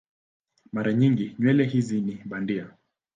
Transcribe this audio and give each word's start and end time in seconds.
Mara 0.73 0.93
nyingi 0.93 1.35
nywele 1.39 1.63
hizi 1.65 2.01
ni 2.01 2.21
bandia. 2.25 2.67